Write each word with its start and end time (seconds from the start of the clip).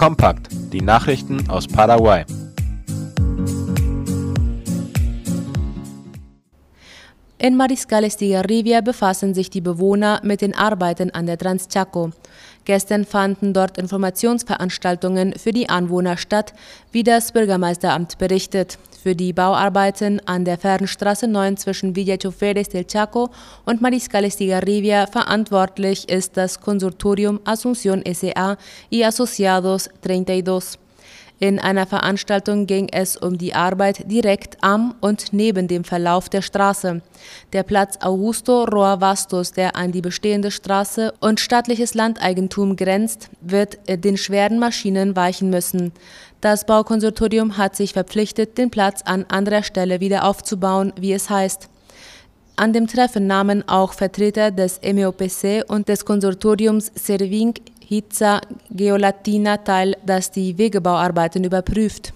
Kompakt, 0.00 0.48
die 0.72 0.80
Nachrichten 0.80 1.50
aus 1.50 1.68
Paraguay. 1.68 2.24
In 7.42 7.56
Mariscales 7.56 8.18
de 8.18 8.32
Garrivia 8.32 8.82
befassen 8.82 9.32
sich 9.32 9.48
die 9.48 9.62
Bewohner 9.62 10.20
mit 10.22 10.42
den 10.42 10.54
Arbeiten 10.54 11.10
an 11.12 11.24
der 11.24 11.38
Transchaco. 11.38 12.10
Gestern 12.66 13.06
fanden 13.06 13.54
dort 13.54 13.78
Informationsveranstaltungen 13.78 15.32
für 15.38 15.50
die 15.50 15.66
Anwohner 15.66 16.18
statt, 16.18 16.52
wie 16.92 17.02
das 17.02 17.32
Bürgermeisteramt 17.32 18.18
berichtet. 18.18 18.76
Für 19.02 19.16
die 19.16 19.32
Bauarbeiten 19.32 20.20
an 20.26 20.44
der 20.44 20.58
Fernstraße 20.58 21.28
9 21.28 21.56
zwischen 21.56 21.96
Villa 21.96 22.18
Choferes 22.18 22.68
del 22.68 22.84
Chaco 22.84 23.30
und 23.64 23.80
Mariscales 23.80 24.36
de 24.36 24.48
Garrivia 24.48 25.06
verantwortlich 25.06 26.10
ist 26.10 26.36
das 26.36 26.60
Konsortium 26.60 27.40
Asunción 27.46 28.04
S.A. 28.04 28.58
y 28.90 29.02
Asociados 29.02 29.88
32. 30.02 30.78
In 31.42 31.58
einer 31.58 31.86
Veranstaltung 31.86 32.66
ging 32.66 32.90
es 32.92 33.16
um 33.16 33.38
die 33.38 33.54
Arbeit 33.54 34.10
direkt 34.10 34.58
am 34.60 34.94
und 35.00 35.32
neben 35.32 35.68
dem 35.68 35.84
Verlauf 35.84 36.28
der 36.28 36.42
Straße. 36.42 37.00
Der 37.54 37.62
Platz 37.62 37.96
Augusto 38.02 38.64
Roa 38.64 39.00
Vastos, 39.00 39.52
der 39.52 39.74
an 39.74 39.90
die 39.90 40.02
bestehende 40.02 40.50
Straße 40.50 41.14
und 41.18 41.40
staatliches 41.40 41.94
Landeigentum 41.94 42.76
grenzt, 42.76 43.30
wird 43.40 43.78
den 43.88 44.18
schweren 44.18 44.58
Maschinen 44.58 45.16
weichen 45.16 45.48
müssen. 45.48 45.92
Das 46.42 46.66
Baukonsortium 46.66 47.56
hat 47.56 47.74
sich 47.74 47.94
verpflichtet, 47.94 48.58
den 48.58 48.68
Platz 48.68 49.00
an 49.06 49.24
anderer 49.30 49.62
Stelle 49.62 50.00
wieder 50.00 50.26
aufzubauen, 50.26 50.92
wie 51.00 51.14
es 51.14 51.30
heißt. 51.30 51.70
An 52.56 52.74
dem 52.74 52.86
Treffen 52.86 53.26
nahmen 53.26 53.66
auch 53.66 53.94
Vertreter 53.94 54.50
des 54.50 54.78
MEOPC 54.82 55.64
und 55.68 55.88
des 55.88 56.04
Konsortiums 56.04 56.92
Serving 56.94 57.54
Hitza 57.90 58.40
Geolatina 58.70 59.56
teil, 59.56 59.96
das 60.06 60.30
die 60.30 60.56
Wegebauarbeiten 60.56 61.42
überprüft. 61.42 62.12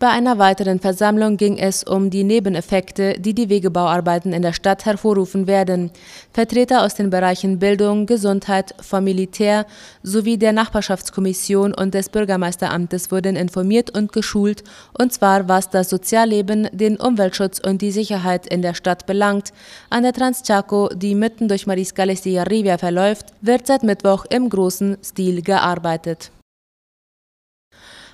Bei 0.00 0.08
einer 0.08 0.38
weiteren 0.38 0.80
Versammlung 0.80 1.36
ging 1.36 1.58
es 1.58 1.84
um 1.84 2.08
die 2.08 2.24
Nebeneffekte, 2.24 3.20
die 3.20 3.34
die 3.34 3.50
Wegebauarbeiten 3.50 4.32
in 4.32 4.40
der 4.40 4.54
Stadt 4.54 4.86
hervorrufen 4.86 5.46
werden. 5.46 5.90
Vertreter 6.32 6.86
aus 6.86 6.94
den 6.94 7.10
Bereichen 7.10 7.58
Bildung, 7.58 8.06
Gesundheit, 8.06 8.74
Familiär 8.80 9.66
sowie 10.02 10.38
der 10.38 10.54
Nachbarschaftskommission 10.54 11.74
und 11.74 11.92
des 11.92 12.08
Bürgermeisteramtes 12.08 13.10
wurden 13.12 13.36
informiert 13.36 13.94
und 13.94 14.10
geschult, 14.14 14.64
und 14.98 15.12
zwar 15.12 15.50
was 15.50 15.68
das 15.68 15.90
Sozialleben, 15.90 16.70
den 16.72 16.96
Umweltschutz 16.96 17.58
und 17.58 17.82
die 17.82 17.92
Sicherheit 17.92 18.46
in 18.46 18.62
der 18.62 18.72
Stadt 18.72 19.04
belangt. 19.04 19.52
An 19.90 20.02
der 20.02 20.14
Transchaco, 20.14 20.88
die 20.94 21.14
mitten 21.14 21.46
durch 21.46 21.66
Mariscales 21.66 22.22
de 22.22 22.38
Arribia 22.38 22.78
verläuft, 22.78 23.34
wird 23.42 23.66
seit 23.66 23.82
Mittwoch 23.82 24.24
im 24.30 24.48
großen 24.48 24.96
Stil 25.04 25.42
gearbeitet. 25.42 26.30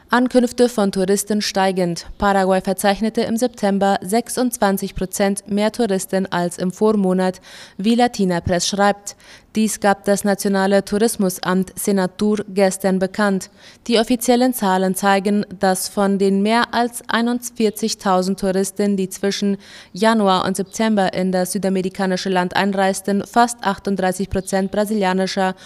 Ankünfte 0.08 0.68
von 0.68 0.92
Touristen 0.92 1.42
steigend. 1.42 2.06
Paraguay 2.16 2.60
verzeichnete 2.60 3.22
im 3.22 3.36
September 3.36 3.98
26 4.02 4.94
Prozent 4.94 5.50
mehr 5.50 5.72
Touristen 5.72 6.26
als 6.30 6.58
im 6.58 6.70
Vormonat, 6.70 7.40
wie 7.76 7.96
Latina 7.96 8.40
Press 8.40 8.68
schreibt. 8.68 9.16
Dies 9.56 9.80
gab 9.80 10.04
das 10.04 10.22
nationale 10.22 10.84
Tourismusamt 10.84 11.76
Senatur 11.76 12.44
gestern 12.46 13.00
bekannt. 13.00 13.50
Die 13.88 13.98
offiziellen 13.98 14.54
Zahlen 14.54 14.94
zeigen, 14.94 15.44
dass 15.58 15.88
von 15.88 16.18
den 16.18 16.40
mehr 16.40 16.72
als 16.72 17.02
41.000 17.08 18.36
Touristen, 18.36 18.96
die 18.96 19.08
zwischen 19.08 19.56
Januar 19.92 20.44
und 20.44 20.56
September 20.56 21.14
in 21.14 21.32
das 21.32 21.50
südamerikanische 21.50 22.28
Land 22.28 22.54
einreisten, 22.54 23.24
fast 23.26 23.64
38 23.64 24.30
Prozent 24.30 24.70
brasilianischer 24.70 25.56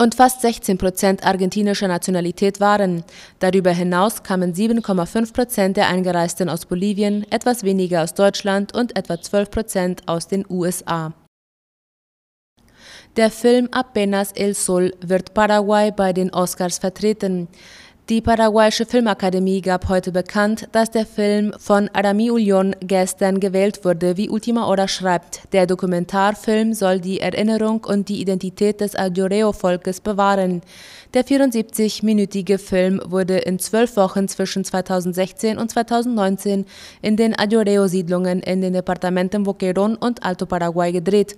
und 0.00 0.14
fast 0.14 0.40
16 0.40 0.78
Prozent 0.78 1.26
argentinischer 1.26 1.86
Nationalität 1.86 2.58
waren. 2.58 3.04
Darüber 3.38 3.70
hinaus 3.70 4.22
kamen 4.22 4.54
7,5 4.54 5.34
Prozent 5.34 5.76
der 5.76 5.88
Eingereisten 5.88 6.48
aus 6.48 6.64
Bolivien, 6.64 7.30
etwas 7.30 7.64
weniger 7.64 8.02
aus 8.02 8.14
Deutschland 8.14 8.74
und 8.74 8.96
etwa 8.96 9.20
12 9.20 9.50
Prozent 9.50 10.08
aus 10.08 10.26
den 10.26 10.46
USA. 10.48 11.12
Der 13.16 13.30
Film 13.30 13.68
Apenas 13.72 14.32
el 14.32 14.54
Sol 14.54 14.94
wird 15.02 15.34
Paraguay 15.34 15.90
bei 15.90 16.14
den 16.14 16.32
Oscars 16.32 16.78
vertreten. 16.78 17.48
Die 18.08 18.20
paraguayische 18.20 18.86
Filmakademie 18.86 19.60
gab 19.60 19.88
heute 19.88 20.10
bekannt, 20.10 20.68
dass 20.72 20.90
der 20.90 21.06
Film 21.06 21.52
von 21.58 21.88
Arami 21.92 22.32
Ullion 22.32 22.74
gestern 22.80 23.38
gewählt 23.38 23.84
wurde, 23.84 24.16
wie 24.16 24.28
Ultima 24.28 24.66
Hora 24.66 24.88
schreibt. 24.88 25.42
Der 25.52 25.66
Dokumentarfilm 25.66 26.74
soll 26.74 26.98
die 26.98 27.20
Erinnerung 27.20 27.84
und 27.84 28.08
die 28.08 28.20
Identität 28.20 28.80
des 28.80 28.96
Ayoreo-Volkes 28.96 30.00
bewahren. 30.00 30.62
Der 31.14 31.24
74-minütige 31.24 32.58
Film 32.58 33.00
wurde 33.04 33.38
in 33.38 33.60
zwölf 33.60 33.96
Wochen 33.96 34.26
zwischen 34.26 34.64
2016 34.64 35.56
und 35.56 35.70
2019 35.70 36.66
in 37.02 37.16
den 37.16 37.38
Ayoreo-Siedlungen 37.38 38.40
in 38.40 38.60
den 38.60 38.72
Departementen 38.72 39.44
Boquerón 39.44 39.96
und 39.96 40.24
Alto 40.24 40.46
Paraguay 40.46 40.90
gedreht. 40.90 41.36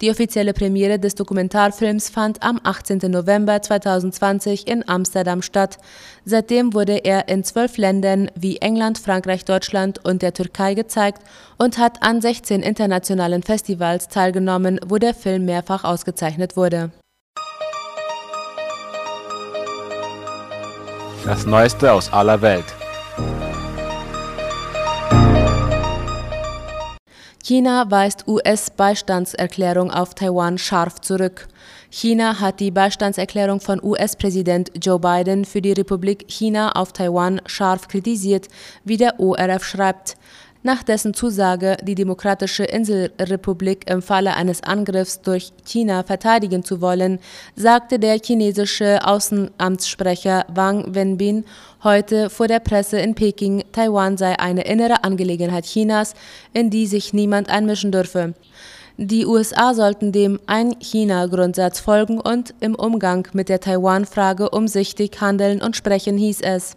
Die 0.00 0.10
offizielle 0.10 0.52
Premiere 0.52 1.00
des 1.00 1.16
Dokumentarfilms 1.16 2.08
fand 2.08 2.40
am 2.44 2.60
18. 2.62 2.98
November 3.10 3.60
2020 3.60 4.68
in 4.68 4.88
Amsterdam 4.88 5.42
statt. 5.42 5.78
Seitdem 6.24 6.74
wurde 6.74 6.98
er 6.98 7.28
in 7.28 7.44
zwölf 7.44 7.76
Ländern 7.76 8.30
wie 8.34 8.58
England, 8.58 8.98
Frankreich, 8.98 9.44
Deutschland 9.44 10.04
und 10.04 10.22
der 10.22 10.34
Türkei 10.34 10.74
gezeigt 10.74 11.22
und 11.58 11.78
hat 11.78 12.02
an 12.02 12.20
16 12.20 12.62
internationalen 12.62 13.42
Festivals 13.42 14.08
teilgenommen, 14.08 14.80
wo 14.86 14.98
der 14.98 15.14
Film 15.14 15.44
mehrfach 15.44 15.84
ausgezeichnet 15.84 16.56
wurde. 16.56 16.90
Das 21.24 21.46
Neueste 21.46 21.92
aus 21.92 22.12
aller 22.12 22.40
Welt. 22.40 22.77
China 27.48 27.90
weist 27.90 28.28
US-Beistandserklärung 28.28 29.90
auf 29.90 30.14
Taiwan 30.14 30.58
scharf 30.58 31.00
zurück. 31.00 31.48
China 31.88 32.40
hat 32.40 32.60
die 32.60 32.70
Beistandserklärung 32.70 33.62
von 33.62 33.82
US-Präsident 33.82 34.70
Joe 34.78 35.00
Biden 35.00 35.46
für 35.46 35.62
die 35.62 35.72
Republik 35.72 36.26
China 36.28 36.72
auf 36.72 36.92
Taiwan 36.92 37.40
scharf 37.46 37.88
kritisiert, 37.88 38.48
wie 38.84 38.98
der 38.98 39.18
ORF 39.18 39.64
schreibt. 39.64 40.18
Nach 40.64 40.82
dessen 40.82 41.14
Zusage, 41.14 41.76
die 41.84 41.94
Demokratische 41.94 42.64
Inselrepublik 42.64 43.88
im 43.88 44.02
Falle 44.02 44.34
eines 44.34 44.60
Angriffs 44.64 45.20
durch 45.20 45.52
China 45.64 46.02
verteidigen 46.02 46.64
zu 46.64 46.80
wollen, 46.80 47.20
sagte 47.54 48.00
der 48.00 48.18
chinesische 48.18 49.06
Außenamtssprecher 49.06 50.46
Wang 50.52 50.96
Wenbin 50.96 51.44
heute 51.84 52.28
vor 52.28 52.48
der 52.48 52.58
Presse 52.58 52.98
in 52.98 53.14
Peking, 53.14 53.62
Taiwan 53.70 54.16
sei 54.16 54.36
eine 54.36 54.62
innere 54.62 55.04
Angelegenheit 55.04 55.64
Chinas, 55.64 56.14
in 56.52 56.70
die 56.70 56.88
sich 56.88 57.12
niemand 57.12 57.48
einmischen 57.48 57.92
dürfe. 57.92 58.34
Die 58.96 59.26
USA 59.26 59.74
sollten 59.74 60.10
dem 60.10 60.40
Ein-China-Grundsatz 60.46 61.78
folgen 61.78 62.20
und 62.20 62.52
im 62.58 62.74
Umgang 62.74 63.28
mit 63.32 63.48
der 63.48 63.60
Taiwan-Frage 63.60 64.50
umsichtig 64.50 65.20
handeln 65.20 65.62
und 65.62 65.76
sprechen, 65.76 66.18
hieß 66.18 66.40
es. 66.40 66.76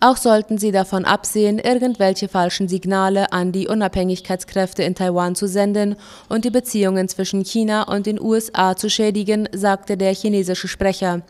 Auch 0.00 0.16
sollten 0.16 0.58
sie 0.58 0.72
davon 0.72 1.04
absehen, 1.04 1.58
irgendwelche 1.58 2.28
falschen 2.28 2.68
Signale 2.68 3.32
an 3.32 3.52
die 3.52 3.68
Unabhängigkeitskräfte 3.68 4.82
in 4.82 4.94
Taiwan 4.94 5.34
zu 5.34 5.48
senden 5.48 5.96
und 6.28 6.44
die 6.44 6.50
Beziehungen 6.50 7.08
zwischen 7.08 7.44
China 7.44 7.84
und 7.84 8.06
den 8.06 8.20
USA 8.20 8.76
zu 8.76 8.90
schädigen, 8.90 9.48
sagte 9.52 9.96
der 9.96 10.14
chinesische 10.14 10.68
Sprecher. 10.68 11.22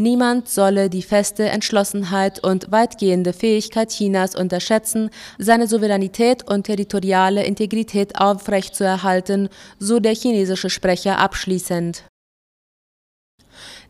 Niemand 0.00 0.48
solle 0.48 0.90
die 0.90 1.02
feste 1.02 1.48
Entschlossenheit 1.48 2.42
und 2.44 2.70
weitgehende 2.70 3.32
Fähigkeit 3.32 3.90
Chinas 3.90 4.36
unterschätzen, 4.36 5.10
seine 5.38 5.66
Souveränität 5.66 6.48
und 6.48 6.64
territoriale 6.64 7.44
Integrität 7.44 8.18
aufrechtzuerhalten, 8.18 9.48
so 9.80 9.98
der 9.98 10.14
chinesische 10.14 10.70
Sprecher 10.70 11.18
abschließend. 11.18 12.04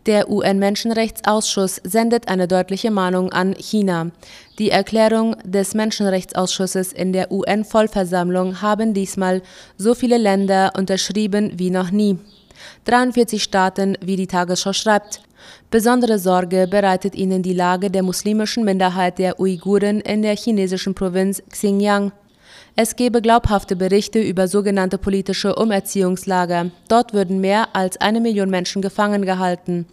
Der 0.06 0.30
UN-Menschenrechtsausschuss 0.30 1.80
sendet 1.84 2.28
eine 2.28 2.48
deutliche 2.48 2.90
Mahnung 2.90 3.32
an 3.32 3.54
China. 3.54 4.10
Die 4.58 4.70
Erklärung 4.70 5.36
des 5.44 5.74
Menschenrechtsausschusses 5.74 6.92
in 6.92 7.12
der 7.12 7.30
UN-Vollversammlung 7.30 8.62
haben 8.62 8.94
diesmal 8.94 9.42
so 9.76 9.94
viele 9.94 10.16
Länder 10.16 10.72
unterschrieben 10.76 11.52
wie 11.56 11.70
noch 11.70 11.90
nie. 11.90 12.18
43 12.84 13.42
Staaten, 13.42 13.98
wie 14.00 14.16
die 14.16 14.26
Tagesschau 14.26 14.72
schreibt. 14.72 15.20
Besondere 15.70 16.18
Sorge 16.18 16.66
bereitet 16.66 17.14
ihnen 17.14 17.42
die 17.42 17.52
Lage 17.52 17.90
der 17.90 18.02
muslimischen 18.02 18.64
Minderheit 18.64 19.18
der 19.18 19.38
Uiguren 19.38 20.00
in 20.00 20.22
der 20.22 20.36
chinesischen 20.36 20.94
Provinz 20.94 21.42
Xinjiang. 21.50 22.12
Es 22.80 22.94
gebe 22.94 23.20
glaubhafte 23.20 23.74
Berichte 23.74 24.20
über 24.20 24.46
sogenannte 24.46 24.98
politische 24.98 25.56
Umerziehungslager. 25.56 26.70
Dort 26.86 27.12
würden 27.12 27.40
mehr 27.40 27.74
als 27.74 28.00
eine 28.00 28.20
Million 28.20 28.50
Menschen 28.50 28.82
gefangen 28.82 29.22
gehalten. 29.22 29.86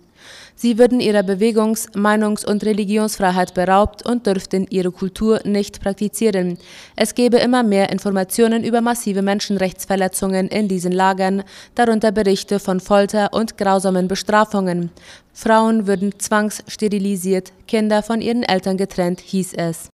Sie 0.53 0.77
würden 0.77 0.99
ihrer 0.99 1.23
Bewegungs-, 1.23 1.89
Meinungs- 1.95 2.45
und 2.45 2.63
Religionsfreiheit 2.63 3.55
beraubt 3.55 4.05
und 4.05 4.27
dürften 4.27 4.67
ihre 4.69 4.91
Kultur 4.91 5.39
nicht 5.45 5.81
praktizieren. 5.81 6.59
Es 6.95 7.15
gebe 7.15 7.37
immer 7.37 7.63
mehr 7.63 7.89
Informationen 7.89 8.63
über 8.63 8.81
massive 8.81 9.23
Menschenrechtsverletzungen 9.23 10.47
in 10.49 10.67
diesen 10.67 10.91
Lagern, 10.91 11.41
darunter 11.73 12.11
Berichte 12.11 12.59
von 12.59 12.79
Folter 12.79 13.33
und 13.33 13.57
grausamen 13.57 14.07
Bestrafungen. 14.07 14.91
Frauen 15.33 15.87
würden 15.87 16.19
zwangssterilisiert, 16.19 17.51
Kinder 17.67 18.03
von 18.03 18.21
ihren 18.21 18.43
Eltern 18.43 18.77
getrennt, 18.77 19.21
hieß 19.21 19.55
es. 19.55 19.89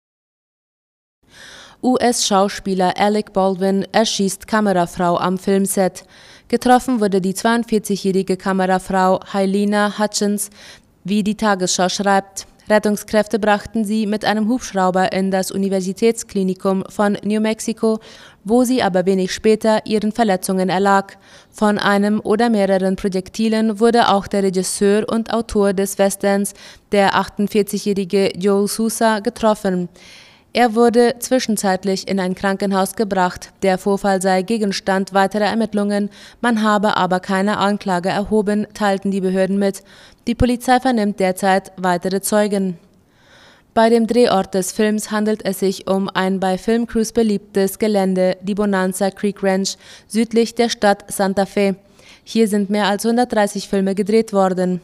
US-Schauspieler 1.88 2.98
Alec 2.98 3.32
Baldwin 3.32 3.88
erschießt 3.94 4.46
Kamerafrau 4.46 5.16
am 5.16 5.38
Filmset. 5.38 6.04
Getroffen 6.50 7.00
wurde 7.00 7.22
die 7.22 7.34
42-jährige 7.34 8.36
Kamerafrau 8.36 9.22
Helena 9.32 9.98
Hutchins, 9.98 10.50
wie 11.06 11.24
die 11.24 11.38
Tagesschau 11.38 11.88
schreibt. 11.88 12.46
Rettungskräfte 12.70 13.40
brachten 13.40 13.86
sie 13.86 14.06
mit 14.06 14.26
einem 14.26 14.50
Hubschrauber 14.50 15.14
in 15.14 15.32
das 15.32 15.50
Universitätsklinikum 15.50 16.84
von 16.90 17.18
New 17.24 17.40
Mexico, 17.40 18.02
wo 18.44 18.66
sie 18.66 18.84
aber 18.84 19.06
wenig 19.06 19.34
später 19.34 19.86
ihren 19.86 20.12
Verletzungen 20.12 20.68
erlag. 20.68 21.18
Von 21.50 21.78
einem 21.78 22.20
oder 22.20 22.50
mehreren 22.50 22.98
Projektilen 22.98 23.80
wurde 23.80 24.10
auch 24.10 24.28
der 24.28 24.44
Regisseur 24.44 25.06
und 25.08 25.34
Autor 25.34 25.72
des 25.72 25.98
Westerns, 25.98 26.54
der 26.92 27.14
48-jährige 27.14 28.34
Joel 28.38 28.68
Sousa, 28.68 29.20
getroffen. 29.22 29.88
Er 30.58 30.74
wurde 30.74 31.14
zwischenzeitlich 31.20 32.08
in 32.08 32.20
ein 32.20 32.34
Krankenhaus 32.34 32.96
gebracht. 32.96 33.52
Der 33.62 33.78
Vorfall 33.78 34.24
sei 34.24 34.42
Gegenstand 34.42 35.14
weiterer 35.14 35.46
Ermittlungen, 35.46 36.10
man 36.42 36.64
habe 36.64 36.98
aber 36.98 37.20
keine 37.20 37.60
Anklage 37.60 38.10
erhoben, 38.10 38.66
teilten 38.74 39.12
die 39.12 39.22
Behörden 39.22 39.60
mit. 39.60 39.84
Die 40.26 40.34
Polizei 40.34 40.80
vernimmt 40.80 41.20
derzeit 41.20 41.72
weitere 41.78 42.22
Zeugen. 42.22 42.80
Bei 43.76 43.92
dem 43.92 44.08
Drehort 44.08 44.56
des 44.56 44.72
Films 44.72 45.12
handelt 45.12 45.46
es 45.46 45.60
sich 45.60 45.88
um 45.88 46.10
ein 46.10 46.40
bei 46.40 46.58
Filmcrews 46.58 47.12
beliebtes 47.12 47.78
Gelände, 47.78 48.36
die 48.42 48.56
Bonanza 48.56 49.12
Creek 49.12 49.44
Ranch, 49.44 49.76
südlich 50.08 50.56
der 50.56 50.70
Stadt 50.70 51.06
Santa 51.08 51.46
Fe. 51.46 51.76
Hier 52.24 52.48
sind 52.48 52.72
mehr 52.72 52.88
als 52.88 53.06
130 53.06 53.68
Filme 53.68 53.94
gedreht 53.94 54.34
worden. 54.34 54.82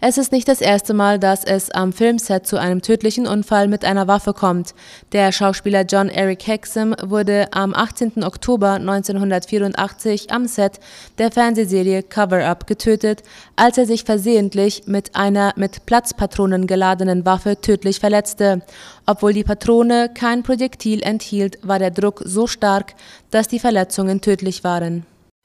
Es 0.00 0.18
ist 0.18 0.30
nicht 0.30 0.46
das 0.46 0.60
erste 0.60 0.92
Mal, 0.94 1.18
dass 1.18 1.42
es 1.42 1.70
am 1.70 1.92
Filmset 1.92 2.46
zu 2.46 2.58
einem 2.58 2.82
tödlichen 2.82 3.26
Unfall 3.26 3.66
mit 3.66 3.84
einer 3.84 4.06
Waffe 4.06 4.34
kommt. 4.34 4.74
Der 5.12 5.32
Schauspieler 5.32 5.82
John 5.82 6.08
Eric 6.08 6.46
Hexum 6.46 6.94
wurde 7.02 7.48
am 7.52 7.74
18. 7.74 8.22
Oktober 8.22 8.72
1984 8.72 10.30
am 10.30 10.46
Set 10.46 10.80
der 11.18 11.30
Fernsehserie 11.30 12.02
Cover 12.02 12.44
Up 12.44 12.66
getötet, 12.66 13.22
als 13.56 13.78
er 13.78 13.86
sich 13.86 14.04
versehentlich 14.04 14.82
mit 14.86 15.16
einer 15.16 15.54
mit 15.56 15.86
Platzpatronen 15.86 16.66
geladenen 16.66 17.24
Waffe 17.24 17.60
tödlich 17.60 17.98
verletzte. 17.98 18.62
Obwohl 19.06 19.32
die 19.32 19.44
Patrone 19.44 20.10
kein 20.12 20.42
Projektil 20.42 21.02
enthielt, 21.02 21.58
war 21.62 21.78
der 21.78 21.90
Druck 21.90 22.22
so 22.24 22.46
stark, 22.46 22.94
dass 23.30 23.48
die 23.48 23.60
Verletzungen 23.60 24.20
tödlich 24.20 24.62
waren. 24.62 25.06